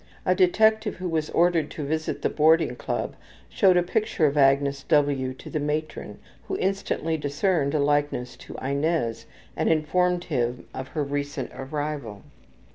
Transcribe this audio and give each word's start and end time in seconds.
A 0.25 0.33
detective 0.33 0.95
who 0.95 1.07
was 1.07 1.29
ordered 1.29 1.69
to 1.69 1.85
visit 1.85 2.23
the 2.23 2.29
boarding 2.31 2.75
club 2.75 3.15
showed 3.49 3.77
a 3.77 3.83
picture 3.83 4.25
of 4.25 4.35
Agnes 4.35 4.81
W. 4.81 5.31
to 5.35 5.47
the 5.47 5.59
matron, 5.59 6.17
who 6.47 6.57
instantly 6.57 7.17
discerned 7.17 7.75
a 7.75 7.79
likeness 7.79 8.35
to 8.37 8.55
Inez 8.57 9.27
and 9.55 9.69
informed 9.69 10.23
him 10.23 10.65
of 10.73 10.87
her 10.97 11.03
recent 11.03 11.51
arrival. 11.53 12.23